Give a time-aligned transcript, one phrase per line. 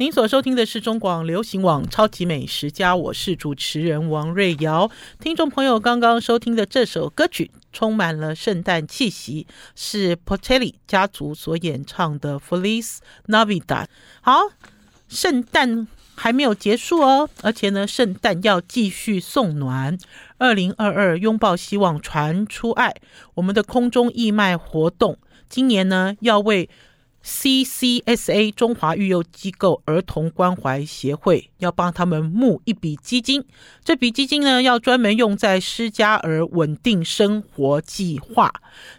[0.00, 4.88] 您所收听的是中广流行网《超级美食家》，我是主持人王瑞瑶。
[5.18, 13.86] 听众朋友刚刚收听的这首歌曲充满了圣诞气息，是 p o t e l l i 家族所演唱的《Feliz Navidad》。
[14.20, 14.42] 好，
[15.08, 19.98] 圣诞还没有结束哦，而且呢，圣诞要继续送暖。
[20.36, 22.94] 二零二二拥抱希望，传出爱，
[23.34, 25.18] 我们的空中义卖活动，
[25.48, 26.70] 今年呢要为
[27.24, 33.44] CCSA 中华育幼机构儿童关怀协会要帮他们募一笔基金，
[33.84, 38.52] 这笔基金呢要专门用在施加儿稳定生活计划。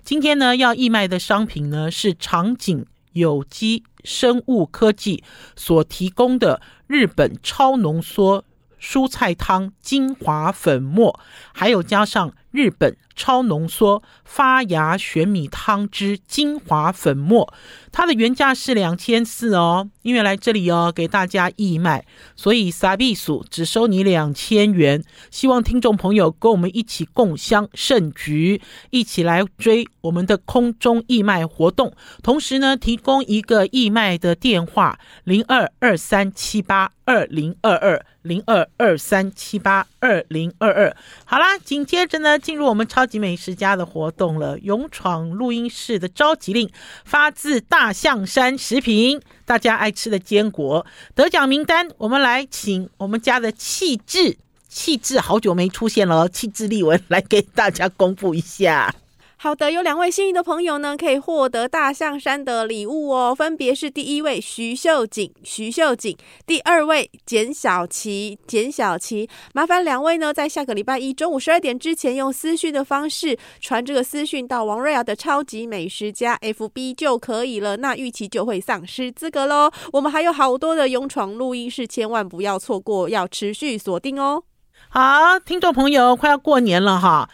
[0.04, 5.24] 今天呢要义卖的商品呢是长景有机生物科技
[5.56, 8.46] 所提供的日本超浓缩
[8.80, 11.20] 蔬菜汤精华粉末，
[11.54, 17.54] 还有加上日本超浓缩发芽玄米汤汁精华粉末。
[17.92, 25.04] 它的原价是两千四哦，因为来这里哦给大家义卖，所以撒币数只收你两千元。
[25.32, 28.62] 希望听众朋友跟我们一起共襄盛举，
[28.92, 31.94] 一起来追我们的空中义卖活动。
[32.24, 40.96] 同时呢，提供一个义卖的电话：零二二三七八二零二二零二二三七八二零二二。
[41.26, 44.58] 好啦，紧接着呢，进入我们超级美食家的活动了。
[44.60, 46.68] 勇闯录音室的召集令
[47.06, 47.94] 发自大。
[48.00, 54.38] 象山食品，大家爱吃的坚果得奖名单，我们来请我们家的气质
[54.70, 58.96] 气质，好久没出现了，气质丽文来给大家公布一下。
[59.42, 69.30] 好的，有两位幸运的朋友呢，可以获得大象山的礼物哦，分别是第一位徐秀锦，徐秀锦，第二位简小琪，简小琪。
[69.54, 79.72] 麻烦两位呢，在下个礼拜一中午十二点之前，用私讯的方式传这个私讯到王瑞瑶的超级美食家 FB 就可以了，那逾期就会丧失资格喽。
[79.94, 84.44] 我们还有好多的勇闯录音室，千万不要错过，要持续锁定哦。
[84.90, 87.30] 好，听众朋友，快要过年了哈。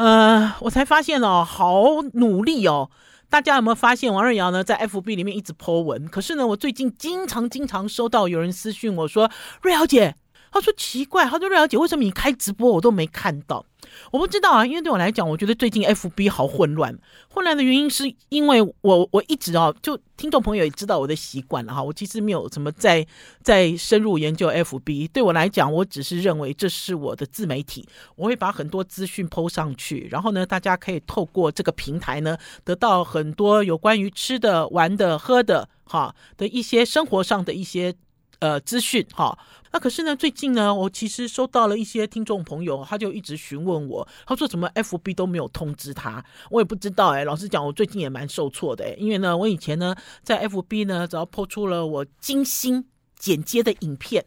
[0.00, 2.90] 呃，我才发现哦，好努力哦！
[3.28, 6.08] 大家有没有发现王瑞瑶呢，在 FB 里面一直 po 文？
[6.08, 9.30] 可是呢，我最近经常经常收到有人私讯我说
[9.60, 10.16] ：“瑞瑶姐。”
[10.50, 13.66] 他说奇怪，他说瑞瑶姐，为什么你开直播我都没看到？
[14.10, 16.98] 我不知道啊，因为对我来讲，我觉得最近 FB 好混乱。
[17.28, 21.82] 混乱的原因是因为我我一直哦，就听众朋友也知道我的习惯了哈。
[21.82, 23.06] 我其实没有什么在
[23.42, 25.08] 在深入研究 FB。
[25.12, 37.94] 对我来讲，我只是认为这是我的自媒体，我会把很多资讯 po 上去，然后呢，大家可以透过这个平台呢，得到很多有关于吃的、玩的、喝的哈的一些生活上的一些。
[38.40, 39.38] 呃，资讯哈，
[39.70, 47.22] 那可是呢，最近呢，我其实收到了一些听众朋友，他就一直询问我，他说怎么 FB 都没有通知他，我也不知道哎。
[47.22, 52.82] 老实讲，我最近也蛮受挫的哎，因为呢，我以前呢在 FB 呢，只要 po 出了我精心
[53.14, 54.24] 剪接的影片，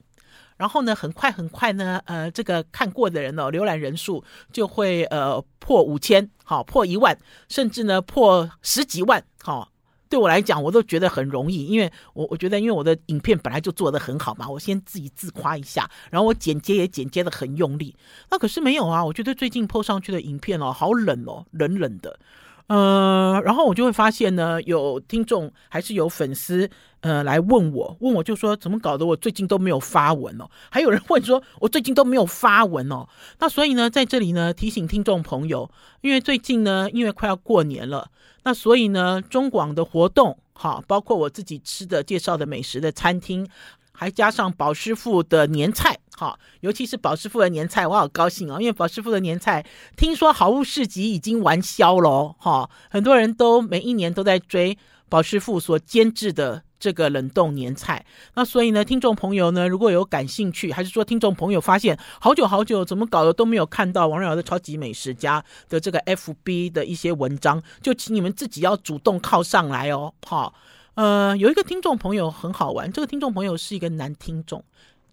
[0.57, 7.17] 然后呢，很快很快呢，呃，这个看过的人哦，浏览人数就会呃破五千，好，破一万，
[7.49, 9.72] 甚至呢破十几万，好。
[10.13, 17.95] 对我来讲，我都觉得很容易，因为我我觉得，因为我的影片本来就做得很好嘛，我先自己自夸一下，然后我剪接也剪接的很用力。
[18.29, 22.19] 那可是没有啊，我觉得最近 po 上去的影片哦，好冷哦，冷冷的。
[22.67, 26.69] 呃，然后我就会发现呢，有听众还是有粉丝
[27.01, 33.07] 呃来问我，问我就说怎么搞得我最近都没有发文哦， 还有人问说我最近都没有发文哦。
[33.39, 35.69] 那所以呢，在这里呢提醒听众朋友，
[36.01, 38.09] 因为最近呢，因为快要过年了。
[38.45, 43.47] 那所以呢，中广的活动，哈，包括我自己吃的、介绍的美食的餐厅，
[43.91, 49.65] 还加上宝师傅的年菜，好，尤其是宝师傅的年菜，我好高兴啊，因为宝师傅的年菜，
[49.95, 54.77] 听说好物市集已经完销了，哈，很多人都每一年都在追
[55.09, 56.63] 宝师傅所监制的。
[56.83, 70.13] 这个冷冻年菜，那所以呢，听众朋友呢，如果有感兴趣，还是说听众朋友发现好久好久怎么搞的都没有看到王瑞瑶的超级美食家的这个 FB 的一些文章，就请你们自己要主动靠上来哦。
[70.25, 70.53] 好，
[70.95, 74.61] 呃，有一个听众朋友很好玩，这个听众朋友是一个男听众、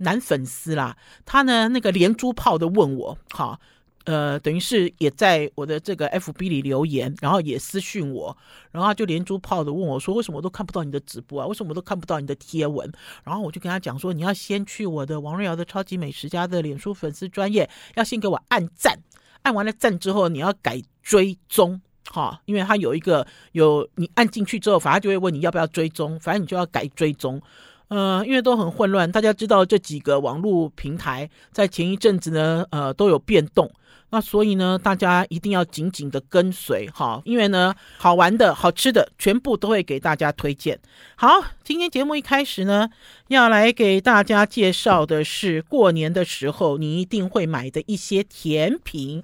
[0.00, 3.58] 男粉丝啦，他呢那个连珠炮的问我，哈。
[4.06, 8.35] 呃，等于是也在我的这个 FB 里留言，然后也私讯我，
[8.73, 11.47] 然后他就连珠炮的问我说：“为什么我都看不到你的直播啊？
[11.47, 12.91] 为什么我都看不到你的贴文？”
[13.23, 18.99] 然后我就跟他讲说：“你要先去我的王瑞瑶的超级美食家的脸书粉丝专业，要先给我按赞，
[19.43, 21.81] 按完了赞之后，你要改追踪，
[22.11, 27.41] 哈，因为他有一个有你按进去之后，反正就会问你要不要追踪，反正你就要改追踪。”
[27.91, 33.69] 呃，因为都很混乱，大家知道这几个网络平台在前一阵子呢，呃，都有变动。
[34.13, 40.79] 那所以呢，大家一定要紧紧的跟随哈，因为呢，好玩的好吃的全部都会给大家推荐。
[41.17, 41.29] 好，
[41.65, 42.89] 今天节目一开始呢，
[43.27, 49.23] 要来给大家介绍的是过年的时候你一定会买的一些甜品。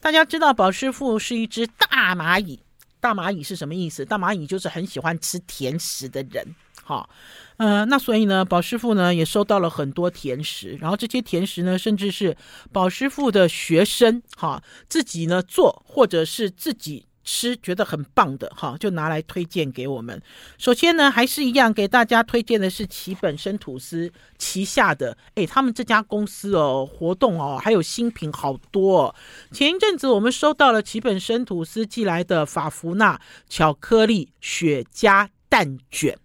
[0.00, 2.60] 大家知道宝师傅是一只大蚂蚁，
[3.00, 4.04] 大蚂蚁是什么意思？
[4.04, 6.44] 大蚂蚁就是很喜欢吃甜食的人。
[6.88, 7.10] 好。
[7.58, 12.34] 呃，那所以呢，宝师傅呢也收到了很多甜食，然后这些甜食呢，甚至是
[12.72, 20.22] 宝师傅的学生哈自己呢做，或者是自己吃，觉得很棒的哈，就拿来推荐给我们。
[20.56, 29.14] 首先呢，还是一样给大家推荐的是奇本生吐司旗下的，诶，他们这家公司哦，活动哦，还有新品好多哦。
[29.52, 36.16] 前一阵子我们收到了奇本生吐司寄来的法芙娜巧克力雪茄蛋卷。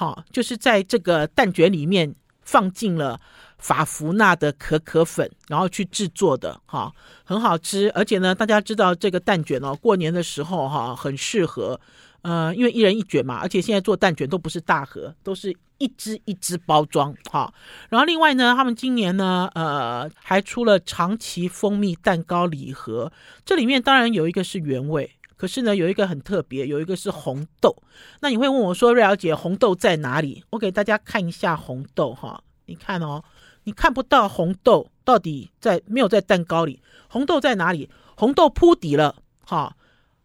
[0.00, 3.20] 好，就是在这个蛋卷里面放进了
[3.58, 6.90] 法芙娜的可可粉，然后去制作的，哈，
[7.22, 7.90] 很好吃。
[7.94, 11.78] 而且呢，大家知道这个蛋卷哦，过年的时候哈，很适合，
[12.22, 13.40] 呃，因为一人一卷嘛。
[13.42, 17.52] 而且现在做蛋卷都不是大盒，都是一只一只包装，哈。
[17.90, 23.12] 然后另外呢，他们今年呢，呃，还出了长崎蜂蜜蛋糕礼盒，
[23.44, 25.14] 这里面当然有一个是原味。
[25.40, 27.74] 可是呢，有一个很特别，有一个是红豆。
[28.20, 33.24] 那你会问我说：“瑞肴姐，红豆在哪里？”我给大家看一下红豆哈，你看哦，
[33.64, 36.82] 你看不到红豆到底在没有在蛋糕里？
[37.08, 37.88] 红豆在哪里？
[38.16, 39.74] 红豆铺底了哈，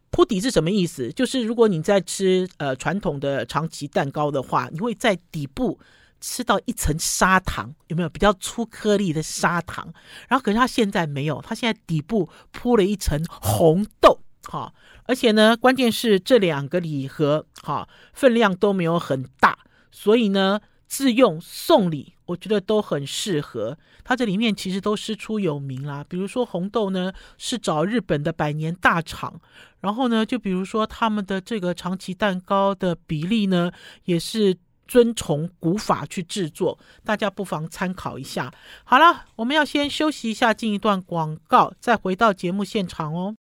[0.10, 1.14] 铺底是什么意思？
[1.14, 5.80] 就是如果你在吃呃传统的长崎蛋糕的话，你会在底部
[6.20, 9.94] 吃到一层砂糖，有没有比较粗颗粒的砂糖？
[10.28, 14.20] 然后可是它现在没有，它现在底部铺了一层红豆
[14.50, 14.74] 好。
[15.06, 19.58] 而且呢，关键是这两个礼盒哈分量都没有很大，
[19.92, 23.78] 所以呢，自用送礼我觉得都很适合。
[24.04, 29.40] 它这里面其实都师出有名啦，比如说红豆呢是找日本的百年大厂，
[29.80, 33.72] 然后呢，就比如说他们的这个长崎蛋糕的比例呢
[34.06, 34.56] 也是
[34.88, 38.52] 遵从古法去制作，大家不妨参考一下。
[38.84, 43.36] 好了，我们要先休息一下，进一段广告，再回到节目现场哦。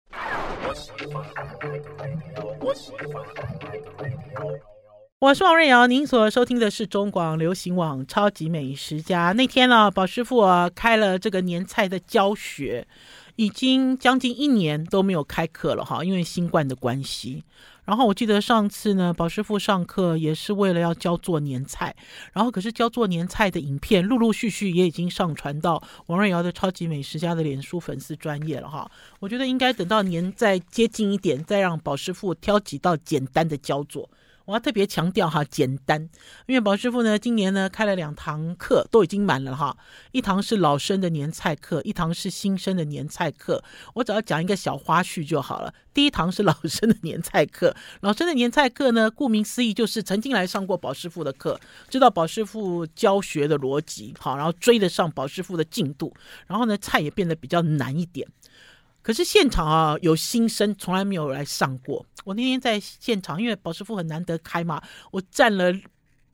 [5.18, 9.30] 我是王瑞瑶，您所收听的是中广流行网《超级美食家》。
[9.34, 12.86] 那天呢，宝师傅啊开了这个年菜的教学，
[13.36, 17.44] 已经将近一年都没有开课了哈，因为新冠的关系。
[17.84, 21.96] 然后我记得上次呢，宝师傅上课也是为了要教做年菜，
[22.32, 28.88] 然后可是教做年菜的影片陆陆续续也已经上传到王瑞瑶的超级美食家的脸书粉丝专业了哈。
[29.18, 34.08] 我觉得应该等到年再接近一点，再让宝师傅挑几道简单的教做。
[34.44, 36.08] 我要特别强调哈，简单，
[36.46, 39.76] 因为宝师傅呢，今年呢开了两堂课，都已经满了哈。
[40.10, 43.62] 一堂是老生的年菜课，一堂是新生的年菜课。
[43.94, 45.72] 我只要讲一个小花絮就好了。
[45.94, 56.12] 第一堂是老生的年菜课，老生的年菜课呢，顾名思义就是曾经来上过宝师傅的课，知道宝师傅教学的逻辑，好，然后追得上宝师傅的进度，
[56.46, 58.26] 然后呢，菜也变得比较难一点。
[59.02, 62.06] 可是现场啊，有新生从来没有来上过。
[62.24, 65.74] 我那天在现场，因为保师傅很难得开嘛，我站了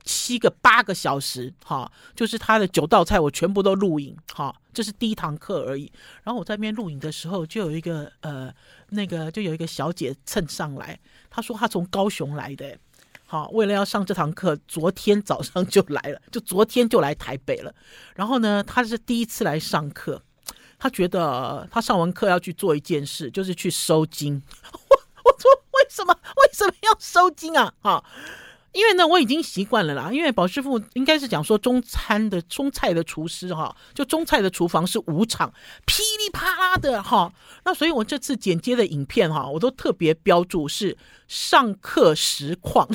[0.03, 5.91] 七个八个小时，哈，就是他的九道菜我全部都录影，哈，这是第一堂课而已。
[6.23, 8.53] 然后我在那边录影的时候，就有一个呃，
[8.89, 10.99] 那个就有一个小姐蹭上来，
[11.29, 12.77] 她说她从高雄来的，
[13.25, 17.73] 好，为了要上这堂课，昨天早上就来了，就昨天就来台北了。
[18.15, 20.21] 然后呢，她是第一次来上课。
[20.79, 24.41] 他觉得他上完课要去做一件事，就是去收金。
[24.71, 24.95] 我
[25.25, 27.73] 我说为什么为什么要收金啊？
[27.81, 28.03] 哈，
[28.71, 30.09] 因为呢我已经习惯了啦。
[30.11, 35.53] 因为宝师傅应该是讲说中餐的中菜的厨师哈，就中菜的厨房是五场
[35.85, 37.31] 噼里啪啦的哈。
[37.65, 42.87] 那所以我这次剪接的影片哈，我都特别标注是上课实况。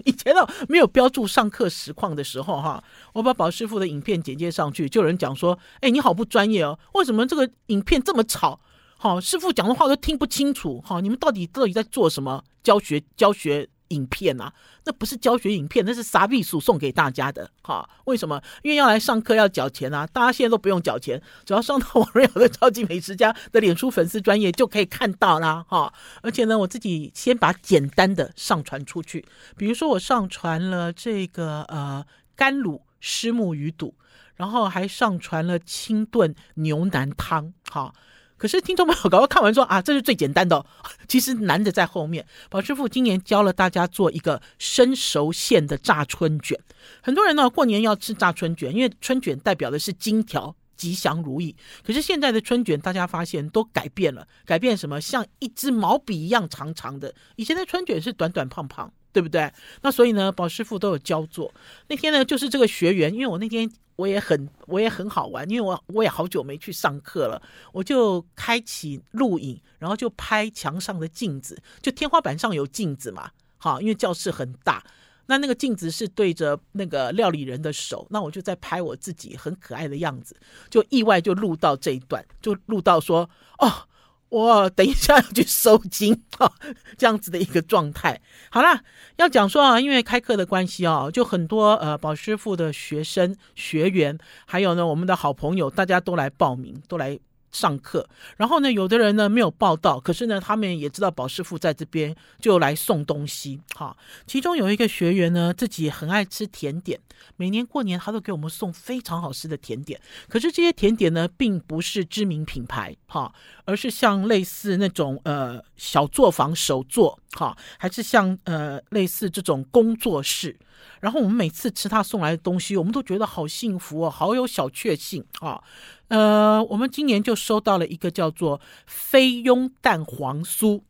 [0.06, 8.60] 以前呢没有标注上课实况的时候哈，我把宝师傅的影片简介上去，就有人讲说：“哎，你好不专业哦，为什么这个影片这么吵？
[8.98, 10.82] 好，师傅讲的话都听不清楚。
[10.84, 14.52] 好，你们到底到底在做什么教学教学？”影片啊，
[14.84, 17.88] 那不是教学影片，那是啥秘书送给大家的哈？
[18.06, 18.42] 为什么？
[18.62, 20.06] 因为要来上课要缴钱啊！
[20.06, 25.92] 大家现在都不用缴钱，只要上到王瑞瑶的超级美食家的脸书粉丝专业就可以看到啦哈！
[26.22, 29.24] 而且呢，我自己先把简单的上传出去，
[29.56, 32.04] 比如说我上传了这个呃
[32.36, 33.94] 干卤虱目鱼肚，
[34.36, 37.92] 然后还上传了清炖牛腩汤哈。
[38.40, 40.64] 可是听众朋友搞快看完说啊，这是最简单的，
[41.06, 42.26] 其实难的在后面。
[42.48, 46.58] 宝师傅今年教了大家做一个生熟馅的炸春卷。
[47.02, 51.54] 很多人呢过年要吃炸春卷，因为春卷代表的是金条、吉祥如意。
[51.84, 54.98] 可是现在的春卷，大家发现都改变了，改变什么？
[54.98, 57.14] 像一支毛笔一样长长的。
[57.36, 59.52] 以前的春卷是短短胖胖，对不对？
[59.82, 61.52] 那所以呢，宝师傅都有教做。
[61.88, 63.70] 那天呢，就是这个学员，因为我那天。
[64.00, 67.40] 我也很，我也很好玩，因为我我也好久没去上课了，
[67.72, 74.82] 我就开启录影，然后就拍墙上的镜子，就天花板上有镜子嘛，好，因为教室很大，
[75.26, 80.34] 那那个镜子是对着那个料理人的手，那我就在拍我自己很可爱的样子，
[80.70, 83.28] 就意外就录到这一段，就录到说
[83.58, 83.86] 哦。
[84.30, 86.50] 我等一下要去收金 啊，
[86.96, 88.20] 这样子的一个状态。
[88.50, 88.80] 好啦，
[89.16, 97.18] 要讲说啊，因为开课的关系哦，就很多呃宝师傅的学生学员，还有呢我们的好朋友，大家都来报名，都来。
[97.52, 103.60] 上课，然后呢，有的人呢没有报到，可是呢，他们也知道宝师傅在这边，就来送东西。
[103.74, 106.98] 哈，其中有一个学员呢，自己很爱吃甜点，
[107.36, 110.00] 每年过年他都给我们送非常好吃的甜点。
[110.28, 113.32] 可是这些甜点呢，并不是知名品牌，哈，
[113.64, 120.56] 而是像类似那种呃小作坊手作，哈，还是像呃类似这种工作室。
[121.00, 125.62] 然后我们每次吃他送来的东西，我们都觉得好幸福哦，好有小确幸啊。
[126.08, 130.82] 呃，我们今年就收到了一个叫做菲佣蛋黄酥，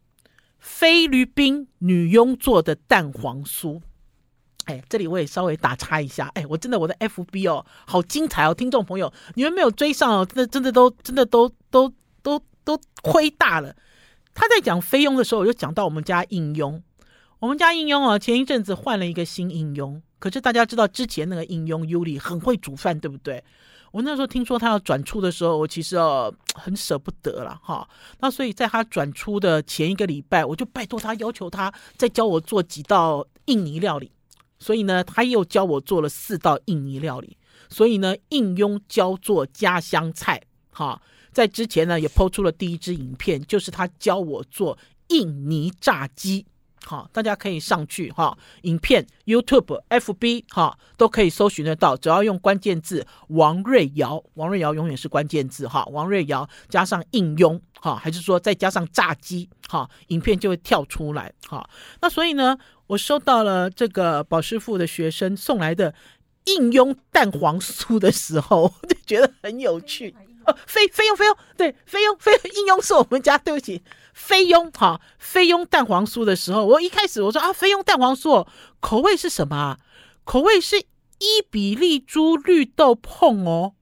[0.58, 3.80] 菲律宾女佣做的蛋黄酥。
[4.66, 11.92] 哎，这里我也稍微打岔一下，哎，我真的我的 FB 哦，好精彩哦，听众朋友，你们没有追上哦，真的真的都真的都都
[12.22, 13.74] 都都亏大了。
[14.32, 16.82] 他在讲菲佣的时候，我就讲到我们家应佣。
[17.40, 23.42] 我们家应用啊，前一阵子换了一个新应用，可是大家知道之前那个应佣尤里很会煮饭，对不对？
[23.92, 27.88] 我那时候听说他要转出的时候，我其实哦很舍不得了哈。
[28.18, 34.12] 那所以在他转出的前一个礼拜，我就拜托他，要求他再教我做几道印尼料理。
[34.58, 37.38] 所以呢，他又教我做了四道印尼料理。
[37.70, 41.00] 所以呢，应佣教做家乡菜哈。
[41.32, 44.76] 在之前呢，也抛出了第一支影片，就是他教我做
[45.08, 46.44] 印尼炸鸡。
[46.84, 61.68] 好，大家可以上去哈，影片 YouTube、FB 哈都可以搜寻得到，只要用关键字王瑞瑶，王瑞瑶永远是关键字哈，王瑞瑶加上应用哈，还是说再加上炸鸡哈，影片就会跳出来哈。
[62.00, 62.56] 那所以呢，
[62.86, 65.94] 我收到了这个宝师傅的学生送来的
[66.46, 70.16] 应用蛋黄酥的时候，我 就觉得很有趣。
[70.46, 73.82] 哦，菲菲佣菲佣，对，菲佣菲应佣是我们家，对不起，
[74.22, 78.46] 菲佣哈，菲佣蛋黄酥的时候，我一开始我说啊，菲佣蛋黄酥
[78.78, 79.78] 口味是什么啊？
[80.24, 83.72] 口味是伊比利猪绿豆椪哦，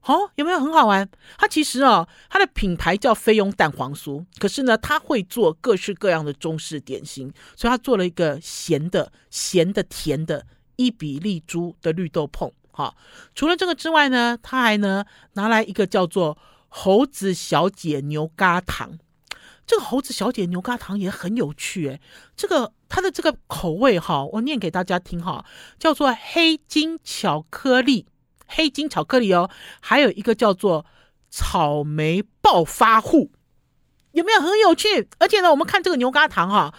[0.00, 1.08] 好，有没有很好玩？
[1.38, 12.52] 它其实啊，它的品牌叫菲佣蛋黄酥，可是呢，他会做各式各样的中式点心，所以他做了一个咸的、咸的、甜的伊比利猪的绿豆椪。
[12.70, 12.94] 好，
[13.34, 16.36] 除了这个之外呢，他还呢拿来一个叫做
[16.68, 18.98] 猴子小姐牛轧糖。
[19.66, 22.00] 这个猴子小姐牛轧糖也很有趣诶，
[22.36, 25.44] 这个它的这个口味哈，我念给大家听哈，
[25.78, 28.06] 叫做黑金巧克力，
[28.46, 30.84] 黑金巧克力哦，还有一个叫做
[31.30, 33.30] 草莓暴发户，
[34.12, 35.08] 有没有很有趣？
[35.18, 36.74] 而且呢，我们看这个牛轧糖哈。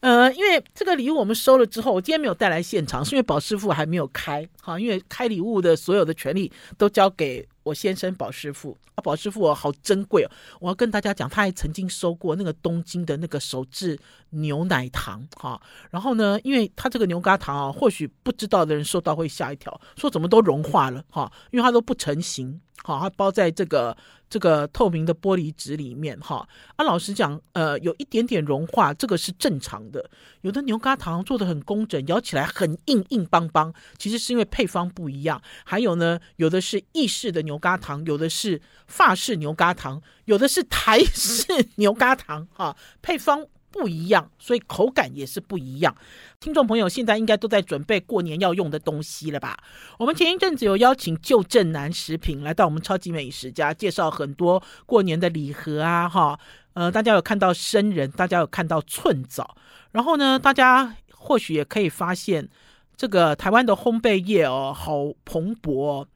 [0.00, 13.98] 呃，因为这个礼物我们收了之后，我今天没有带来现场，是因为宝师傅还没有开，哈，因为开礼物的所有的权利都交给我先生宝师傅啊，宝师傅哦，好珍贵哦，我要跟大家讲，他还曾经收过那个东京的那个手制
[14.30, 15.60] 牛奶糖，哈，
[15.90, 22.58] 然后呢，因为他这个牛轧糖啊，或许不知道的人收到会吓一跳，说怎么都融化了，哈，因为它都不成型。
[22.84, 23.94] 好，它包在这个
[24.30, 26.48] 这个透明的玻璃纸里面，哈。
[26.76, 30.08] 啊，老实讲，呃，有一点点融化，这个是正常的。
[30.42, 35.42] 有的牛轧糖做的很工整，咬起来很硬硬邦邦，其实是因为配方不一样。
[35.64, 41.46] 还有呢，有的是意式的牛牛轧糖，有的是法式牛轧糖，有的是台式
[41.76, 43.46] 牛轧糖， 哈，配方。
[43.70, 45.94] 不一样，所以口感也是不一样。
[46.40, 49.58] 听众朋友现在应该都在准备过年要用的东西了吧？
[49.98, 56.40] 我们前一阵子有邀请旧振南食品来到我们超级美食家，介绍很多过年的礼盒啊，哈，
[56.72, 59.54] 呃，大家有看到生人，大家有看到寸枣，
[59.92, 62.48] 然后呢，大家或许也可以发现，
[62.96, 66.06] 这个台湾的烘焙业哦，好蓬勃，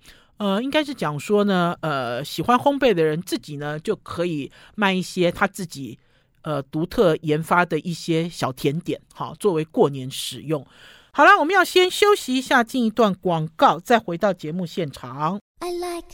[0.42, 5.96] 呃，应该是讲说呢，呃，喜欢烘焙的人自己呢就可以卖一些他自己。
[6.44, 10.66] 呃，独特研发的一些小甜点，好，作为过年使用。
[11.12, 15.38] 好了，我们要先休息一下，进一段广告，再回到节目现场。
[15.60, 16.08] I like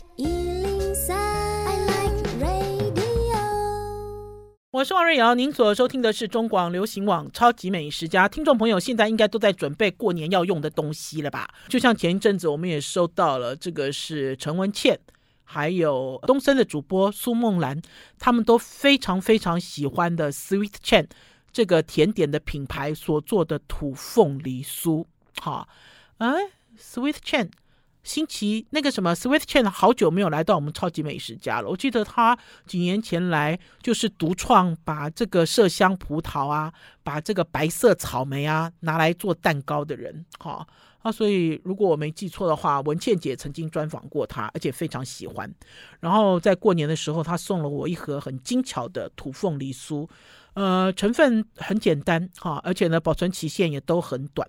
[4.78, 8.26] 我是王瑞瑶，您所收听的是中广流行网《超级美食家》。
[8.28, 11.52] 听众朋友，现在应该都在准备过年要用的东西了吧？
[11.68, 14.96] 就像前一阵子，我们也收到了，这个是陈文茜，
[15.42, 17.82] 还有东森的主播苏梦兰，
[18.20, 21.08] 他们都非常非常喜欢的 Sweet chan
[21.50, 25.04] 这个甜点的品牌所做的土凤梨酥。
[25.40, 25.68] 好，
[26.18, 26.28] 哎
[26.78, 27.50] ，Sweet Chain。
[28.02, 31.68] 星期那个什么 Sweet Chain 好久没有来到我们超级美食家了。
[31.68, 40.24] 我记得他几年前来就是独创，把这个麝香葡萄啊，把这个白色草莓啊拿来做蛋糕的人。
[40.38, 40.66] 哈
[41.02, 45.52] 啊，所以如果我没记错的话，文倩姐曾经专访过他，而且非常喜欢。
[46.00, 50.08] 然后在过年的时候，他送了我一盒很精巧的土凤梨酥。
[50.54, 54.48] 呃，成分很简单哈，而且呢，保存期限也都很短。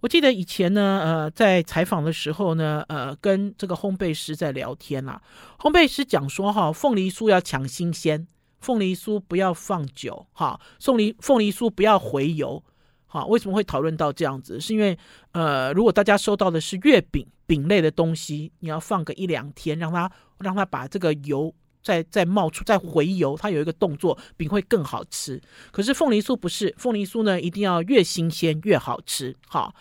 [0.00, 5.20] 我记得以前呢，呃，在采访的时候呢，呃，跟这个烘焙师在聊天啦。
[5.58, 8.26] 烘焙师讲说哈，凤梨酥要抢新鲜，
[8.60, 12.62] 凤梨酥不要放久哈，凤梨凤梨酥不要回油
[13.10, 13.26] 哈。
[13.26, 14.58] 为什么会讨论到这样子？
[14.58, 14.96] 是因为
[15.32, 21.54] 呃，如果大家收到的是月饼饼类的东西，你要放个一两天，让它让它把这个油。
[21.82, 25.40] 再再冒出再回油，它有一个动作，饼会更好吃。
[25.70, 29.34] 可是凤梨酥不是，凤梨酥呢，一定要越新鲜越好吃。
[29.48, 29.74] 好，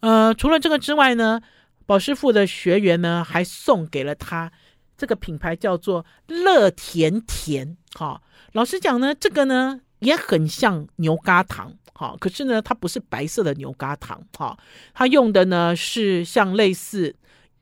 [0.00, 1.40] 呃，除了这个之外呢，
[1.86, 4.52] 宝师傅的学员呢还送给了他
[4.98, 7.78] 这个品牌叫做乐甜甜。
[7.94, 8.20] 好，
[8.52, 11.72] 老实讲呢，这个呢也很像牛轧糖。
[11.92, 14.20] 好，可是呢，它不是白色的牛轧糖。
[14.36, 14.58] 好，
[14.92, 17.14] 它用的呢是像类似。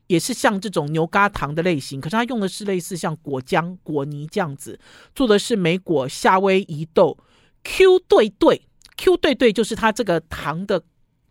[0.07, 4.79] 也是像这种牛轧糖的类型，可是它用的是类似像果浆、果泥这样子
[5.15, 7.17] 做的是莓果夏威夷豆
[7.63, 8.61] Q 对对
[8.97, 10.83] Q 对对，就是它这个糖的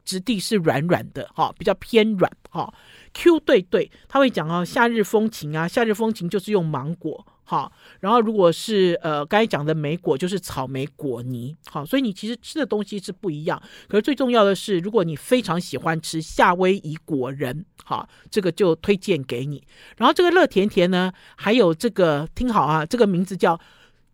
[0.04, 2.74] 质地是软软的哈，比较偏软哈。
[3.12, 7.24] Q 对对，他会讲啊，夏日风情啊，夏日风情就是用芒果。
[7.46, 7.70] 好，
[8.00, 11.54] 然后如果是呃刚才讲的莓果，就是草莓果泥。
[11.66, 13.62] 好，所以你其实吃的东西是不一样。
[13.86, 19.62] 可是最重要的是，如果你非常喜欢吃夏威夷果仁，好，这个就推荐给你。
[19.98, 23.60] 然后这个乐甜甜呢，还有这个听好啊，这个名字叫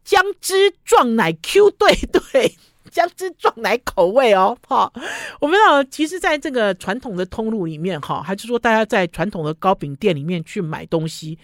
[0.03, 2.57] 姜汁撞奶 Q，对 对，
[2.91, 4.59] 姜汁撞奶口味哦。
[4.67, 4.93] 好，
[5.41, 11.39] 我们啊，其实在这个传统的通路里面，哈，还是说大家在传统的糕饼店里面去买东西。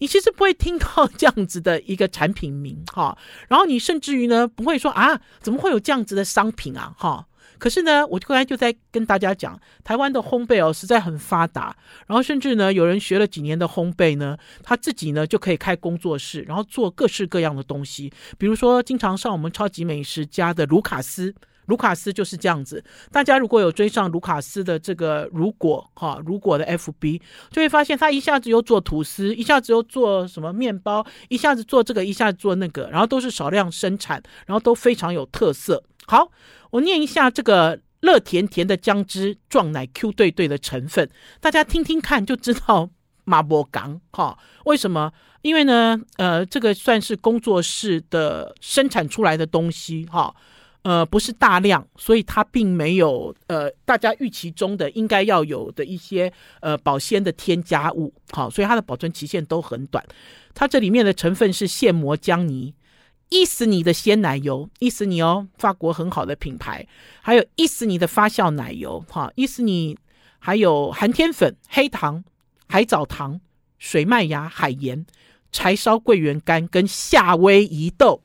[0.00, 3.16] 你其实不会听到这样子的一个产品名哈，
[3.48, 7.26] 然后你甚至于呢不会说啊，怎么会有这样子的商品啊哈？
[7.58, 21.34] 可是呢，我刚才就在跟大家讲，台湾的烘焙哦实在很发达，然后甚至呢有人学了几年的烘焙呢，他自己呢就可以开工作室，然后做各式各样的东西，比如说经常上我们超级美食家的卢卡斯。
[21.70, 27.20] 卢卡斯就是这样子，大家如果有追上卢卡斯的这个如果哈，如果的 FB，
[27.52, 35.84] 就会发现他一下子又做吐司，一下子又做什么面包，一下子做这个，一下子做那个，然后都是少量生产，然后都非常有特色。
[36.06, 36.32] 好，
[36.72, 41.08] 我念一下这个乐甜甜的姜汁撞奶 Q 对对的成分，
[41.40, 42.90] 大家听听看就知道
[43.24, 45.12] 马博港哈，为什么？
[45.42, 50.34] 因为呢，呃，这个算是工作室的生产出来的东西哈。
[50.82, 60.02] 呃，不是大量，所以它并没有呃大家预期中的应该要有的一些呃保鲜的添加物，好，所以它的保存期限都很短。
[60.54, 62.74] 它这里面的成分是现磨姜泥、
[63.28, 66.86] 伊斯尼的鲜奶油，伊斯尼哦，法国很好的品牌，
[67.20, 69.98] 还有伊斯尼的发酵奶油，哈，伊斯尼
[70.38, 72.24] 还有寒天粉、黑糖、
[72.66, 73.38] 海藻糖、
[73.78, 75.04] 水麦芽、海盐、
[75.52, 78.22] 柴烧桂圆干跟夏威夷豆。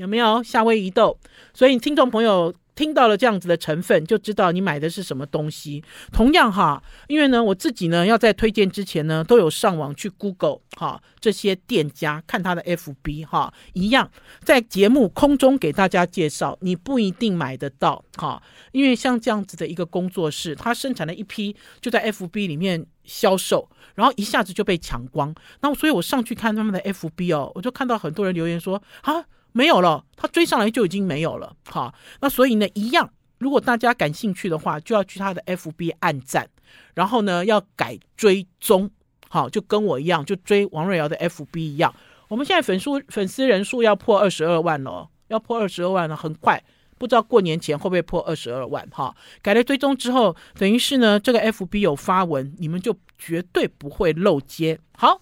[0.00, 1.18] 有没有夏威夷豆？
[1.52, 5.84] 所以听众朋友听到了这样子的成分，就知道你买的是什么东西。
[6.10, 14.10] 同样哈，因为呢，我自己呢要在推荐之前呢，都有上网去 Google 哈这些店家，看他的 FB 哈，一样
[14.42, 18.42] 在节目空中给大家介绍，你不一定买得到哈。
[18.72, 25.34] 因为像这样子的一个工作室，他生产了一批就在 FB 里面销售，然后一下子就被抢光。
[25.60, 29.22] 那所以我上去看他们的 FB 哦，我就看到很多人留言说啊。
[29.52, 31.56] 没有了，他追上来就已经没有了。
[31.66, 36.48] 好，那所以呢，一样，如果大家感兴趣的话，就要去他的 FB 按赞，
[36.94, 38.90] 然后呢，要改追踪，
[39.28, 41.94] 好，就跟我一样，就追王瑞瑶的 FB 一样。
[42.28, 46.62] 我们现在粉丝粉丝人数要破二十二万了，要破二十二万了，很快，
[46.96, 48.86] 不知道过年前会不会破二十二万。
[48.92, 54.78] 哈，改了追踪之后，等于是呢，这个 FB 有发文，你们就绝对不会漏接。
[54.92, 55.20] 好，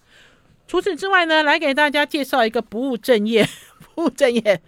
[0.67, 3.49] 除此之外呢，来给大家介绍一个不务正业。
[3.99, 4.61] 不务正业，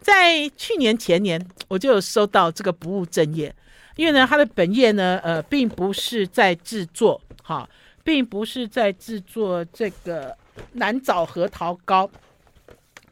[0.00, 3.54] 在去年前年我就有收到这个不务正业，
[3.96, 7.68] 因为呢，他的本业呢，呃，并不是在制作，哈，
[8.02, 10.34] 并不是在制作这个
[10.72, 12.10] 南枣核桃糕，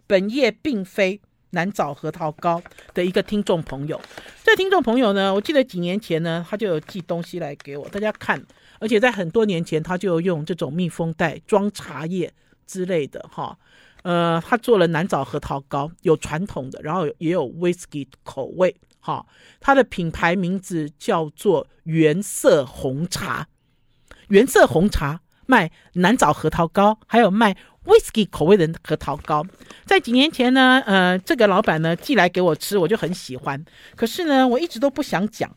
[0.07, 2.63] 本业并非南枣核桃糕
[2.95, 4.01] 的一个听众朋友。
[4.43, 8.43] 这听众朋友呢，我记得几年前呢，他就有寄东西来给我，大家看，
[8.81, 12.33] 而且在很多年前他就用这种密封袋装茶叶
[12.67, 13.59] 之类的哈。
[14.07, 19.27] 呃，他做了南枣核桃糕，有传统的，然后也有 whisky 口味哈。
[19.59, 23.49] 它的品牌名字叫做原色红茶，
[24.29, 27.57] 原色红茶卖南枣核桃糕，还有卖。
[27.87, 29.45] Whisky 口味的核桃糕，
[29.85, 33.65] 在几年前呢，呃，这个老板呢寄来给我吃，我就很喜欢。
[33.95, 35.57] 可是呢，我一直都不想讲，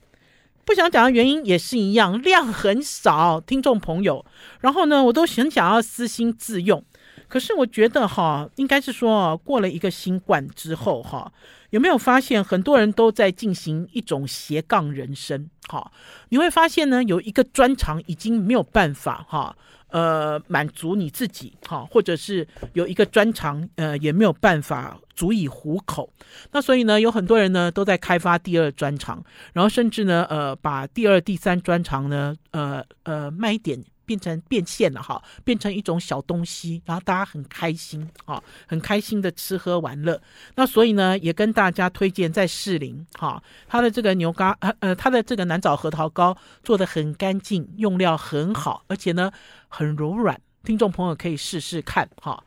[0.63, 4.23] 不想讲的原因也是一样，量很少，听众朋友。
[4.59, 6.83] 然后呢，我都很想要私心自用。
[7.29, 11.31] 可是我觉得哈，应该是说过了一个新冠之后哈，
[11.69, 15.49] 有没有发现很多人都在进行一种斜杠人生？
[15.69, 15.91] 哈，
[16.29, 19.55] 你会发现呢，有一个专长已经没有办法哈。
[19.91, 26.13] 呃，满足你自己，哈，或者是有一个专长，呃，也没有办法足以糊口。
[26.51, 33.83] 那所以呢，有很多人呢都在开发第二专长，然后甚至呢，呃，把第二、第三专长呢，呃呃，卖一点。
[34.09, 40.19] 变成变现了哈，变成一种小东西，然后大家很开心啊，很开心的吃喝玩乐。
[40.55, 49.31] 那所以呢，也跟大家推荐在士林哈，它的这个牛轧呃呃，它的这个南枣核桃糕做的很干净，用料很好，而且呢
[49.67, 50.41] 很柔软。
[50.63, 52.43] 听众朋友可以试试看哈。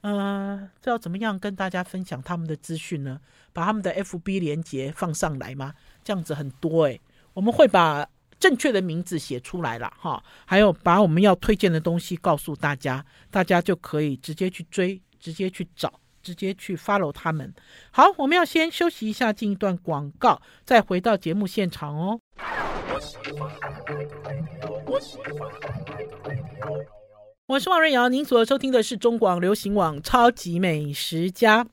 [0.00, 3.20] 呃，这要怎么样跟大家分享他们的资讯呢？
[3.52, 5.72] 把他们的 FB 连接放上来吗？
[6.02, 7.00] 这样子很多诶，
[7.34, 8.08] 我们会把。
[8.38, 17.52] 正确的名字写出来了哈，还有把我们要推荐的东西告诉大家，大家就可以直接去追，直接去找，直接去 follow 他们。
[17.90, 22.20] 好，我们要先休息一下，进一段广告，再回到节目现场哦。
[27.46, 31.64] 我是王瑞瑶，您所收听的是中广流行网《超级美食家》。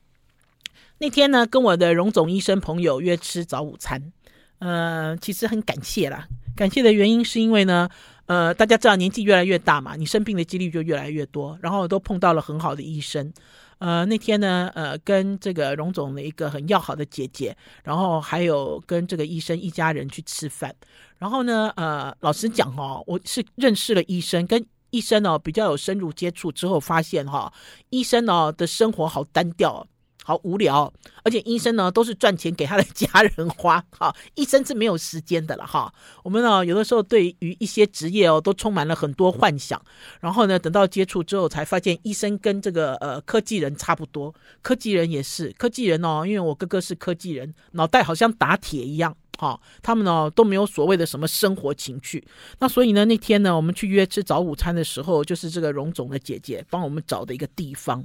[0.98, 4.12] 那天呢，跟我的荣总医生朋友约吃早午餐，
[4.60, 6.28] 呃，其实很感谢啦。
[6.56, 7.88] 感谢的原因是因为呢，
[8.26, 13.32] 呃，大家知道年纪越来越大嘛，你生病的几率就越来越多，然后都碰到了很好的医生。
[13.78, 20.74] 呃，那天呢，呃，跟这个荣总的一个很要好的姐姐，然后还有跟这个医生一家人去吃饭。
[21.18, 27.52] 然后呢，呃，老实讲哦，我是认识了医生，跟医生哦比较有深入接触之后，发现哈，
[27.90, 29.86] 医生哦的生活好单调。
[30.26, 30.90] 好无聊，
[31.22, 35.92] 而且医生呢都是赚钱给他的家人花， 哈，医生是没有时间的了，哈。
[36.22, 39.80] 我们呢有的时候对于一些职业哦都充满了很多幻想，
[40.20, 52.26] 然后呢等到接触之后才发现医生跟这个呃科技人差不多，科技人也是科技人哦，因为我哥哥是科技人，脑袋好像打铁一样，哈，他们呢都没有所谓的什么生活情趣。
[52.60, 58.02] 那所以呢那天呢我们去约吃早午餐的时候，就是这个荣总的姐姐帮我们找的一个地方。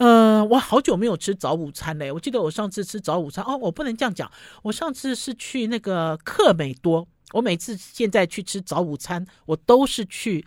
[0.00, 2.10] 呃，我好久没有吃早午餐嘞。
[2.10, 4.30] 我记得我上次吃早午餐哦，我不能这样讲。
[4.62, 7.06] 我上次是去那个客美多。
[7.32, 10.42] 我每次现在去吃早午餐，我都是去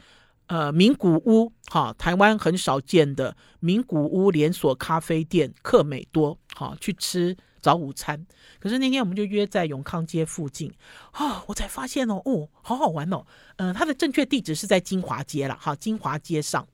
[0.47, 8.25] 呃名古屋，哈，台湾很少见的名古屋连锁咖啡店客美多，哈，去吃早午餐。
[8.59, 10.73] 可是那天我们就约在永康街附近，
[11.13, 13.23] 哦，我才发现哦，哦，好好玩哦。
[13.57, 16.67] 嗯、呃，它的正确地址是在金华街了，哈，金华街上。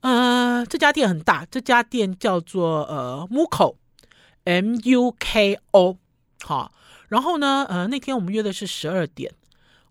[0.00, 5.98] 呃，这家店很大，这家店叫做呃 Muko，M U K O，
[6.42, 6.72] 好，
[7.08, 9.30] 然后呢，呃，那天我们约的是十二点，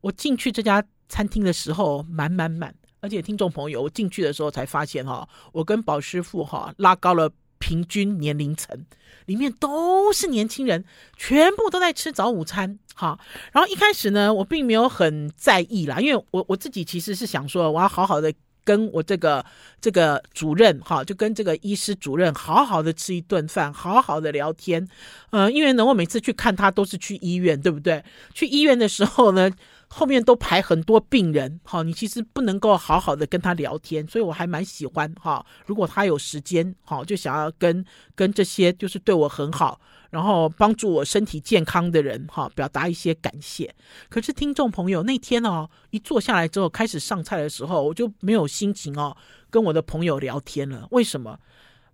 [0.01, 8.83] 我进去这家餐厅的时候满满满，而且听众朋友，我进去的时候才发现哈、我跟宝师傅哈拉高了平均年龄层，
[9.27, 10.83] 里面都是年轻人，
[11.17, 13.19] 全部都在吃早午餐，哈，
[13.51, 18.33] 然后一开始呢，我并没有很在意啦，因为我我自己其实是想说，我要好好的。
[18.69, 19.43] 跟我这个
[19.81, 24.87] 这个主任哈，就跟这个医师主任好好的吃一顿饭，好好的聊天。
[25.31, 28.03] 呃，因为呢，我每次去看他都是去医院，对不对？
[28.31, 29.49] 去医院的时候呢，
[29.89, 35.43] 后面都排很多病人，哈，你其实不能够好好的跟他聊天，所以我还蛮喜欢哈。
[35.65, 39.81] 如果他有时间，哈，就想要跟跟这些就是对我很好。
[40.09, 43.73] 然后帮助我身体健康的人，哈，表达一些感谢。
[44.09, 49.15] 可是听众朋友那天哦，一坐下来之后开始上菜的时候，我就没有心情哦，
[49.49, 50.87] 跟我的朋友聊天了。
[50.91, 51.39] 为什么？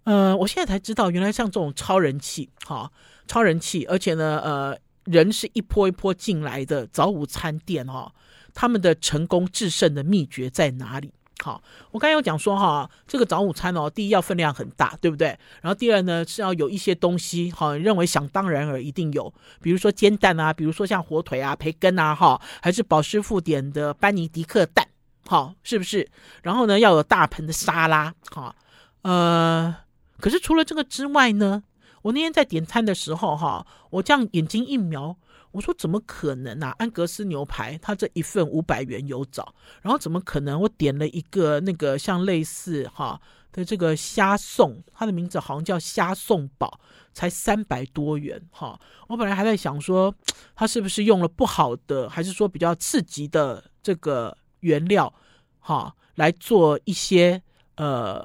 [0.06, 2.92] 呃，我现在才知道，原来像这种超人气，哈，
[3.28, 8.12] 超人气，而且呢，呃，人是一波一波进来的早午餐店，哦，
[8.54, 11.12] 他们的成功制胜的秘诀在哪里？
[11.44, 15.28] 好，我刚才有讲说哈，这个早午餐哦，第一要分量很大，对不对？
[15.62, 24.88] 然后第二呢是要有一些东西，哈，认为想当然而一定有，比如说煎蛋啊，比如说像火腿啊、培根啊，哈，还是宝师傅点的班尼迪克蛋，
[25.28, 26.10] 哈，是不是？
[26.42, 28.56] 然后呢要有大盆的沙拉，哈，
[29.02, 29.76] 呃，
[30.20, 31.62] 可是除了这个之外呢，
[32.06, 35.18] 我那天在点餐的时候，哈，我这样眼睛一瞄，
[35.50, 36.76] 我说怎么可能啊？
[36.78, 40.62] 安格斯牛排，它这一份五百元有找，然后怎么可能？
[40.62, 43.20] 我点了一个那个像类似哈
[43.52, 46.80] 的这个虾送，它的名字好像叫虾颂堡，
[47.12, 48.80] 才三百多元，哈。
[49.08, 50.14] 我本来还在想说，
[50.56, 55.12] 它是不是用了不好的，还是说比较刺激的这个原料，
[55.58, 57.42] 哈，来做一些
[57.78, 58.24] 呃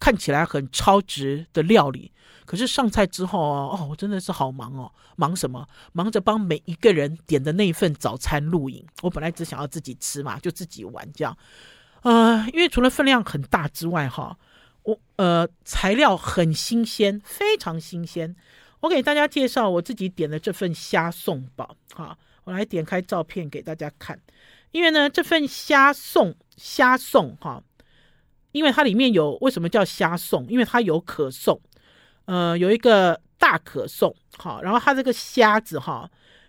[0.00, 2.10] 看起来很超值的料理。
[2.50, 5.64] 可是上菜之后哦，哦，我真的是好忙哦，忙什么？
[5.92, 8.84] 忙着帮每一个人点的那一份早餐录影。
[9.02, 11.38] 我本来只想要自己吃嘛，就自己玩这样。
[12.02, 14.36] 呃，因为除了分量很大之外，哈，
[14.82, 18.34] 我呃材料很新鲜，非常新鲜。
[18.80, 24.20] 我给大家介绍我自己点的这份虾送堡，哈，我来点开照片给大家看。
[24.72, 27.62] 因为呢，这份虾送虾送哈，
[28.50, 30.48] 因为它里面有为什么叫虾送？
[30.48, 31.60] 因为它有可颂。
[32.30, 36.08] 呃，有一个大可颂，好，然后它这个虾子哈，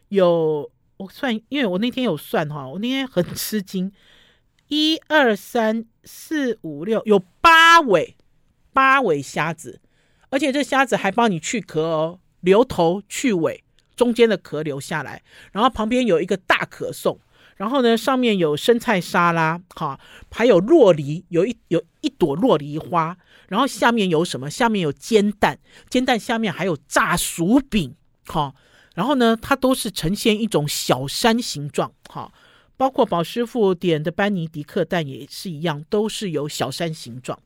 [0.10, 3.92] 有我算，因为我那天有算哈，我那天很吃惊，
[4.68, 8.16] 一二三四五六，有八尾
[8.72, 9.82] 八尾虾子，
[10.30, 13.64] 而且这虾子还帮你去壳哦，留头去尾，
[13.96, 17.20] 中间的壳留下来，然后旁边有一个大可颂。
[17.58, 23.18] 然后呢，上面有生菜沙拉，哈，还有酪梨，有一有一朵酪梨花。
[23.52, 24.50] 然后下面有什么？
[24.50, 25.60] 下面有煎蛋，
[25.90, 27.94] 煎蛋下面还有炸薯饼，
[28.26, 28.56] 哈。
[28.96, 32.32] 然后呢，它都是呈现一种小山形状，哈。
[32.78, 37.38] 包括宝师傅点的班尼迪克蛋也是一样，都是有小山形状。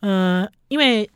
[0.00, 1.08] 嗯、因为。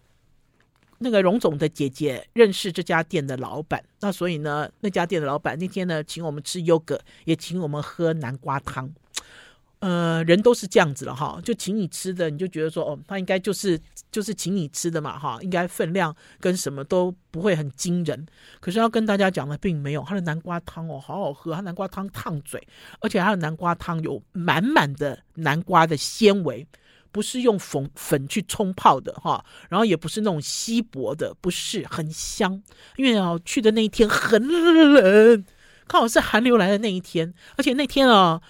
[1.02, 8.92] 那个荣总的姐姐认识这家店的老板，那所以呢，那家店的老板那天呢，请我们吃优格，也请我们喝南瓜汤。
[9.80, 13.80] 呃，人都是这样子了哈，就请你吃的，你就觉得说，哦，他应该就是
[14.12, 18.26] 就是请你吃的嘛哈，应该分量跟什么都不会很惊人。
[18.60, 22.66] 可是要跟大家讲的并没有，他的南瓜汤哦，好好喝，他南瓜汤烫嘴，
[23.00, 26.66] 而且他的南瓜汤有满满的南瓜的纤维。
[27.12, 32.62] 不是用粉粉去冲泡的哈，然后也不是那种稀薄的，不是很香。
[32.94, 35.44] 因为啊，去的那一天很冷，
[35.88, 38.40] 刚好是寒流来的那一天，而且那天啊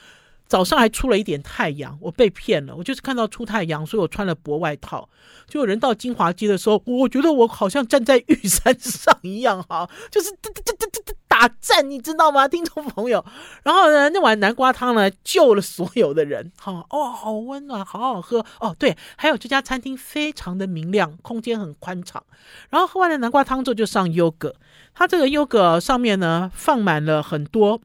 [0.51, 5.09] 早上还出了一点太阳，我被骗了，我就是看到出太阳，所以我穿了薄外套。
[5.47, 11.15] 就有人到金华街的时候，我觉得我好像站在玉山上一样哈，就是哒哒哒哒。
[11.31, 13.25] 打战，你知道吗，听众朋友？
[13.63, 16.51] 然后呢，那碗南瓜汤呢，救了所有的人。
[16.61, 18.75] 哈哦，好温暖，好好喝哦。
[18.77, 22.23] 对，还有这家餐厅非常的明亮，空间很宽敞。
[22.69, 24.55] 然后喝完了南瓜汤之后，就上优格。
[24.93, 27.81] 它这个优格上面呢，放满了很多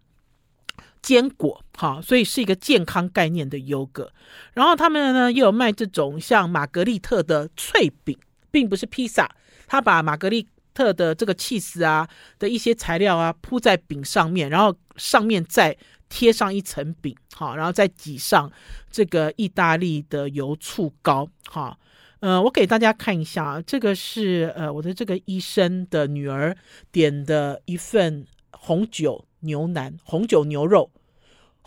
[1.05, 4.11] 坚果，哈，所以是一个健康概念的优格。
[4.55, 8.17] 然后他们呢，又有卖这种像玛格丽特的脆饼，
[8.49, 9.29] 并不是披萨，
[9.67, 10.47] 他把玛格丽。
[10.75, 12.05] 特的这个起司啊
[12.37, 15.73] 的一些材料啊铺在饼上面，然后上面再
[16.09, 18.51] 贴上一层饼，好，然后再挤上
[18.91, 21.79] 这个意大利的油醋膏，好，
[22.19, 26.53] 呃，我给大家看一下啊，这个是呃我的这个医生的女儿
[26.91, 30.91] 点的一份红酒牛腩，红酒牛肉，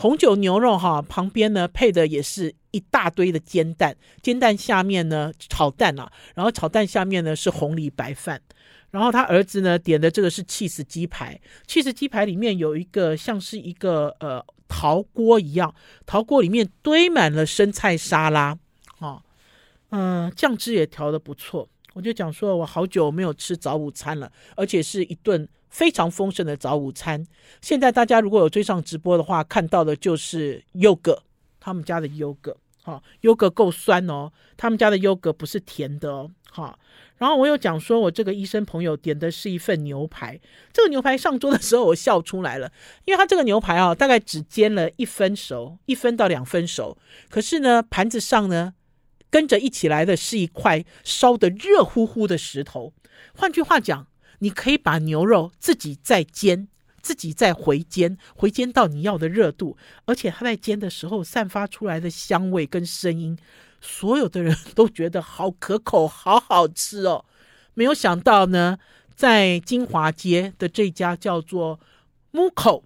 [0.00, 8.40] 红酒牛肉哈，旁边呢配的也是一大堆的煎蛋，煎蛋下面呢炒蛋啊，然后炒蛋下面呢是红藜白饭。
[8.92, 15.74] 然后他儿子呢点的这个是起司鸡排，起司鸡排里面有一个像是一个呃陶锅一样，
[16.06, 18.56] 陶锅里面堆满了生菜沙拉，
[19.00, 19.20] 哦，
[19.90, 21.68] 嗯、酱汁也调的不错。
[21.94, 27.26] 我就讲说，我好久没有吃早午餐了，而且是一顿非常丰盛的早午餐。
[27.60, 31.22] 现在大家如果有追上直播的话，看到的就是优格，
[31.58, 36.78] 他们家的优格，哈、哦，优格够酸哦，他们家的优格不是甜的哦，哈、
[37.16, 40.40] 然后我有讲说，我这个医生朋友点的是一份牛排。
[40.72, 42.70] 这个牛排上桌的时候，我笑出来了，
[43.04, 46.96] 因为他这个牛排啊，大概只煎了一分熟，一分到两分熟。
[47.28, 48.74] 可是呢，盘子上呢，
[49.30, 52.92] 跟着一起来的是一块烧得热乎乎的石头。
[53.34, 54.06] 换句话讲，
[54.38, 56.68] 你可以把牛肉自己再煎，
[57.02, 63.38] 自己再回煎，回煎到你要的热度，而且它在煎的时候散发出来的香味跟声音。
[63.80, 67.24] 所有的人都觉得好可口，好好吃哦！
[67.74, 68.76] 没有想到呢，
[69.14, 71.78] 在金华街的这家叫做
[72.32, 72.82] 木口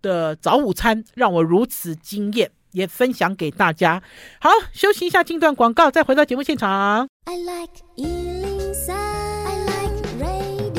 [0.00, 4.02] 的早午餐，让我如此惊艳，也分享给大家。
[4.38, 7.08] 好，休息一下，进段广告，再回到节目现场。
[7.24, 10.76] I like 103, I like radio。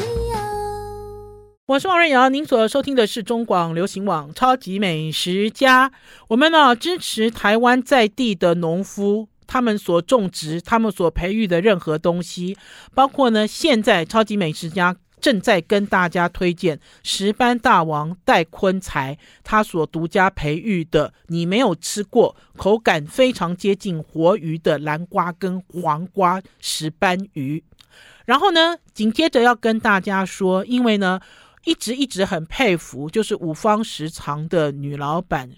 [1.66, 5.90] 我是王瑞瑶，您所收听的是中广流行网《超级美食家》。
[6.28, 9.28] 我们呢，支持台湾在地的农夫。
[9.50, 12.58] 他们所种植、他们所培育的任何东西，
[12.94, 27.64] 包括呢，现在超级美食家正在跟大家推荐石斑大王戴坤才他所独家培育的，你没有吃过，口感非常接近活鱼的南瓜跟黄瓜石斑鱼。
[28.26, 31.20] 然后呢，紧接着要跟大家说，因为呢，
[31.66, 35.50] 一直一直很佩服，就是五方食堂的女老板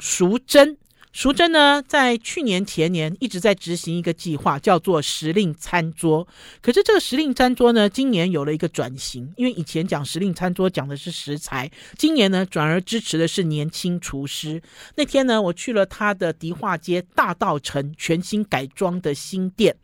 [0.00, 0.76] 淑珍。
[1.14, 6.26] 淑珍呢，在去年前年一直在执行一个计划，叫做时令餐桌。
[6.60, 14.60] 可是这个时令餐桌呢，今年有了一个转型，因为以前讲时令餐桌讲的是食材，今年呢转而支持的是年轻厨师。
[14.96, 19.76] 那天呢，我去了他的迪化街大道城全新改装的新店，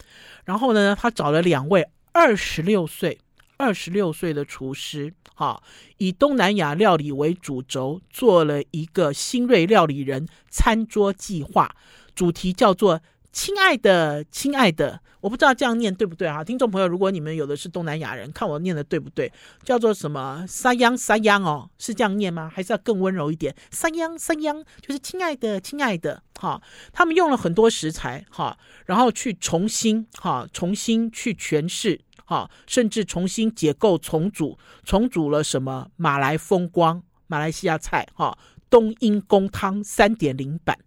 [0.44, 3.16] 然后呢，他找了两位二十六岁。
[3.60, 5.62] 二十六岁的厨师，哈，
[5.98, 11.76] 以东南亚料理为主轴，做了一个新锐料理人餐桌计划，
[12.14, 16.42] 主题叫做“亲爱的，亲爱的”，我不知道这样念对不对啊？
[16.42, 19.30] 听众朋友，如果你们有的是东南亚人，看我念的对不对？
[19.62, 22.50] 叫做什么“沙央沙央”哦，是这样念吗？
[22.50, 26.62] 还是要更温柔一点？“沙央沙央”就是“亲爱的，亲爱的”，哈，
[26.94, 32.00] 他们用了很多食材，哈，然后去重新，哈，重新去诠释。
[32.30, 38.38] 好，甚至重新解构、重组，重组了什么马来风光、马来西亚菜，哈，
[38.70, 40.78] 冬阴功汤三点零版，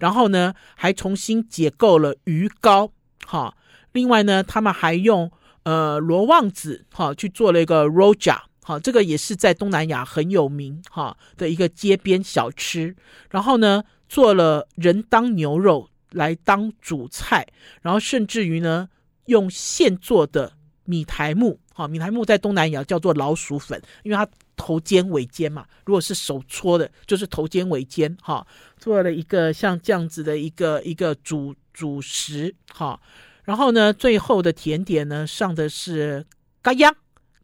[0.00, 2.90] 然后呢，还重新解构了鱼糕，
[3.24, 3.56] 哈，
[3.92, 5.30] 另外呢，他们还用
[5.62, 12.96] 呃罗望子，哈，去做了一个 Rojak，哈，这个也是在东南亚很有名，哈的一个街边小吃，
[13.30, 17.46] 然后呢，做了人当牛肉来当主菜，
[17.82, 18.88] 然后甚至于呢，
[19.26, 20.57] 用现做的。
[20.88, 25.66] 米苔目，哈，米苔目在东南亚叫做老鼠粉，因为它头尖尾尖嘛。
[25.84, 28.46] 如果是手搓的，就是头尖尾尖，哈，
[28.78, 32.98] 做了一个像这样子的一个一个主主食，哈。
[33.44, 36.24] 然后呢，最后的甜点呢，上的是
[36.62, 36.96] 咖央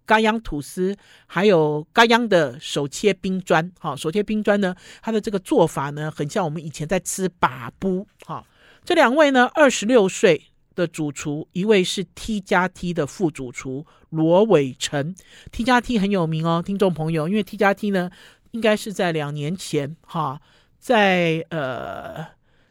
[0.07, 8.43] 咖央吐司，还有咖央的手切冰砖，哈，手切冰砖呢，它的这个做法呢，很像我们以前在吃把布，哈。
[8.87, 10.47] 这两位呢，二十六岁。
[10.75, 15.15] 的主厨，一位是 T 加 T 的副主厨罗伟成
[15.53, 18.11] ，T 加 T 很有名哦，听众朋友，因为 T 加 T 呢，
[18.51, 20.41] 应该是在两年前哈，
[20.79, 22.27] 在呃，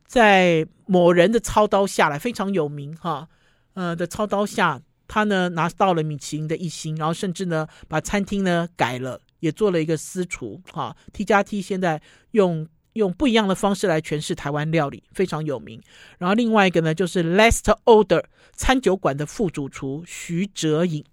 [0.06, 3.28] 在某人的操刀下来非常有名哈，
[3.74, 12.68] 呃的操刀下，他呢拿到了米其林的一星，然后甚至呢把餐厅呢改了，也做了一个私厨哈，T 加 T 现在用。
[12.94, 15.82] 用不一样的方式来诠释台湾料理，非常有名。
[16.18, 21.04] 然后另外一个呢，就是 Last Order 餐酒馆的副主厨徐哲颖，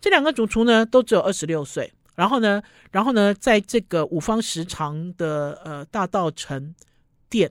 [0.00, 1.92] 这两个主厨呢都只有二十六岁。
[2.14, 6.74] 然后呢，然后呢，在这个五方食长的呃大道城
[7.28, 7.50] 店。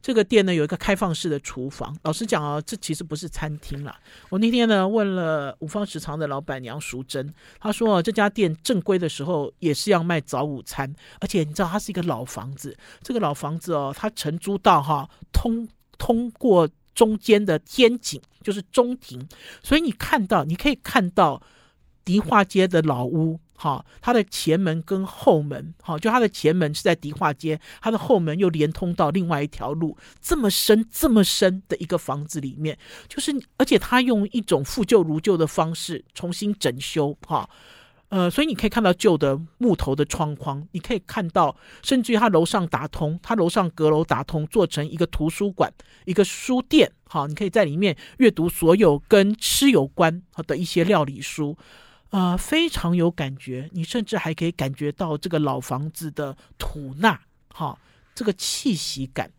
[0.00, 1.96] 这个店呢有一个开放式的厨房。
[2.02, 3.98] 老实讲啊，这其实不是餐厅啦。
[4.28, 12.76] 我那天呢问了五方食堂的老板娘淑珍，她说这家店正规的时候也是要卖早午餐，而且你知道它是一个老房子。
[13.02, 19.28] 这个老房子哦，它承租到哈通通过中间的天井，就是中庭，
[19.62, 21.42] 所以你看到你可以看到
[22.04, 23.40] 迪化街的老屋。
[23.60, 37.50] 好，它的前门跟后门，好，就它的前门是在迪化街，它的后门又连通到另外一条路，这么深这么深的一个房子里面，就是而且他用一种复旧如旧的方式重新整修，哈，
[38.10, 51.58] 呃，所以你可以看到旧的木头的窗框，你可以看到，甚至于它楼上打通，它楼上阁楼打通，做成一个图书馆，一个书店，好，你可以在里面阅读所有跟吃有关的一些料理书。
[52.10, 57.78] 啊、呃，非常有感觉，你甚至还可以感觉到这个老房子的土纳，哈，
[58.14, 59.30] 这个气息感。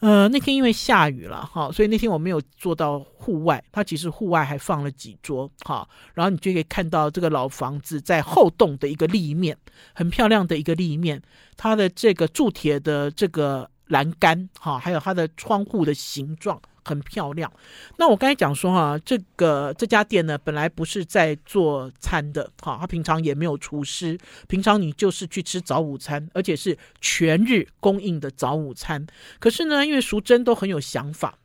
[0.00, 3.64] 呃，那天因为下雨了，哈，所以那天我没有坐到户外。
[3.72, 9.56] 它其实户外还放了几桌，哈，然后你就可以看到这个老房子在后栋的一个立面，
[9.94, 11.22] 很漂亮的一个立面，
[11.56, 16.60] 它的这个铸铁的这个栏杆，哈，还有它的窗户的形状。
[16.86, 17.52] 很漂亮。
[17.96, 29.04] 那我刚才讲说哈，这个这家店呢，本来不是在做餐的，哈，他平常也没有厨师，平常你就是去吃早午餐，而且是全日供应的早午餐。
[29.40, 31.36] 可是呢，因为淑珍都很有想法。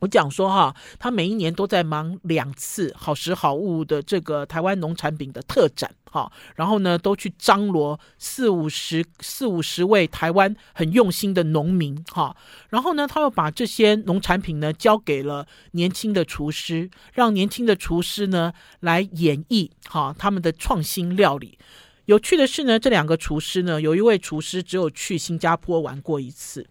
[0.00, 12.34] 我讲说哈，他每一年都在忙两次好食好物的这个台湾农产品的特展哈，然后呢都去张罗四五十四五十位台湾很用心的农民哈，
[12.70, 21.58] 然后呢他又把这些农产品呢交给了年轻的厨师，让年轻的厨师呢来演绎哈他们的创新料理。
[22.06, 26.66] 有趣的是呢，这两个厨师呢，有一位厨师只有去新加坡玩过一次。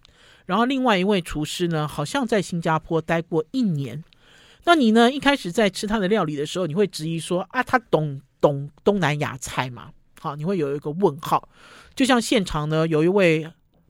[0.49, 4.03] 然后另外一位厨师呢，好像在新加坡待过一年，
[4.63, 5.11] 那你呢？
[5.11, 9.91] 一开始在吃他的料理的时候，你会质疑说啊，他懂懂东南亚菜吗？
[10.19, 11.47] 好，你会有一个问号。
[11.93, 13.47] 就像现场呢，有一位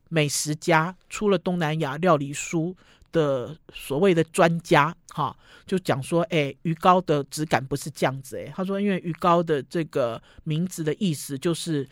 [0.09, 2.75] 美食家出了东南亚料理书
[3.13, 5.33] 的所谓的专家，哈，
[5.65, 11.87] 就讲说，哎，鱼糕的质感不是这样子，哎，他说，因为鱼糕的这个名字的意思就是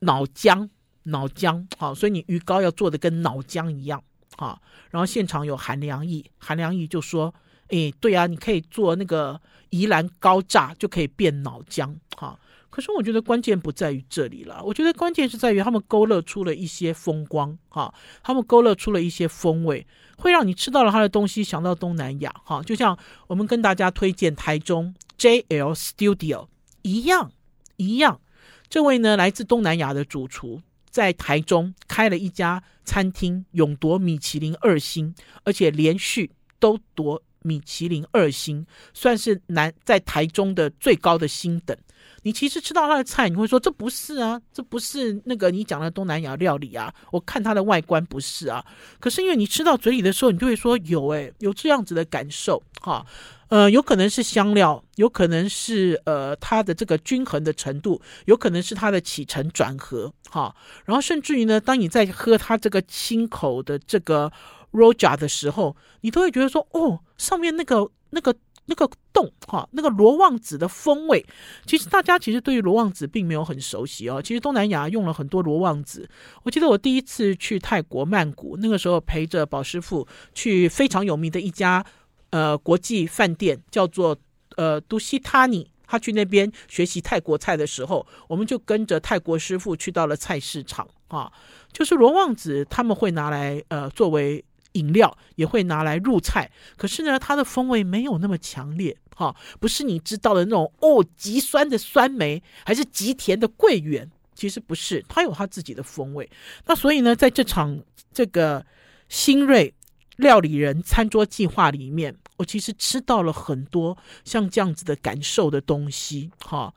[0.00, 0.68] 脑浆，
[1.04, 4.02] 脑浆，好，所以你鱼糕要做的跟脑浆一样，
[4.36, 4.60] 啊。
[4.90, 7.34] 然后现场有韩良义，韩良义就说，
[7.68, 9.40] 哎，对啊，你可以做那个
[9.70, 12.38] 宜兰高炸，就可以变脑浆，哈。
[12.70, 19.86] 可是我觉得关键不在于这里了，我觉得关键是在于他们勾勒出了一些风光，哈，他们勾勒出了一些风味，
[20.18, 22.98] 会让你吃到了他的东西想到东南亚，哈，就像
[23.28, 26.48] 我们跟大家推荐台中 JL Studio
[26.82, 27.30] 一样，
[27.76, 28.20] 一样，
[28.68, 30.60] 这位呢来自东南亚的主厨
[30.94, 36.30] 在台中开了一家餐厅，勇夺米其林二星，而且连续
[36.60, 41.76] 都夺米其林二星，算是南在台中的最高的星等。
[42.24, 46.92] 你其实吃到他的菜，你会说这不是啊，这不是那个你讲的东南亚料理啊。
[47.12, 48.64] 我看它的外观不是啊，
[48.98, 53.04] 可是因为你吃到嘴里的时候，你就会说有诶，有这样子的感受哈。
[53.48, 60.52] 呃，有可能是香料，有可能是呃它的这个均衡的程度，有可能是它的起承转合哈。
[60.86, 64.32] 然后甚至于呢，当你在喝它这个清口的这个
[64.72, 68.34] roja 的时候，你都会觉得说哦，上面那个那个。
[68.66, 71.24] 那个洞哈，那个罗望子的风味，
[71.66, 74.22] 其实大家其实对于罗望子并没有很熟悉哦。
[74.22, 76.08] 其实东南亚用了很多罗望子。
[76.44, 81.84] 我记得我第一次去泰国曼谷，那个时候陪着宝师傅去非常有名的一家
[82.30, 84.16] 呃国际饭店，叫做
[84.56, 85.70] 呃都西塔尼。
[85.86, 91.30] 他去那边学习泰国菜的时候，我们就跟着泰国师傅去到了菜市场啊，
[91.70, 94.42] 就是罗望子他们会拿来呃作为。
[94.74, 106.28] 饮料也会拿来入菜，可是呢，它的风味没有那么强烈，哈、不是你知道的那种哦，极酸的酸梅，还是极甜的桂圆，其实不是，它有它自己的风味。
[106.66, 107.80] 那所以呢，在这场
[108.12, 108.64] 这个
[109.08, 109.72] 新锐
[110.16, 116.74] 料理人餐桌计划里面，我其实吃到了很多像这样子的感受的东西，哈、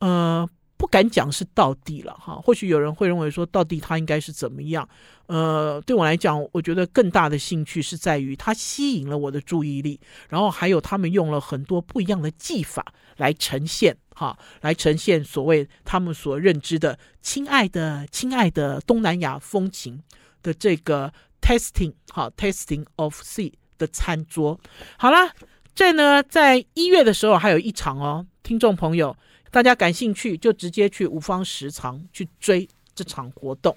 [0.00, 0.48] 哦，呃。
[0.78, 4.88] 不敢讲是到底了哈，或许有人会认为说到底它应该是怎么样？
[5.26, 20.00] 呃，对我来讲，我觉得更大的兴趣是在于它吸引了我的注意力，然后还有他们用了很多不一样的技法来呈现哈，来呈现所谓他们所认知的“亲爱的，亲爱的东南亚风情”
[20.42, 21.12] 的这个
[21.42, 24.58] testing 哈 testing of sea 的餐桌。
[24.96, 25.32] 好啦，
[25.74, 29.16] 这呢，在一月的时候还有一场哦，听众朋友。
[29.50, 33.76] 大家感兴趣，就直接去五方食堂去追这场活动。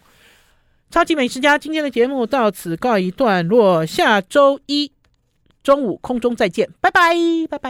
[0.90, 4.92] 超级美食家今天的节目到此告一段落，下周一
[5.64, 7.16] 中午空中再见，拜拜，
[7.50, 7.70] 拜拜。